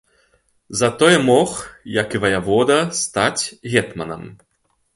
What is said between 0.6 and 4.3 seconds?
Затое мог, як і ваявода, стаць гетманам.